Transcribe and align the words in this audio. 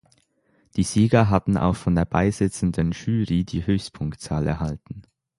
Die 0.77 0.81
Sieger 0.83 1.29
hatten 1.29 1.57
auch 1.57 1.75
von 1.75 1.93
der 1.93 2.05
beisitzenden 2.05 2.89
Jury 2.89 3.43
die 3.43 3.67
Höchstpunktzahl 3.67 4.47
erhalten. 4.47 5.03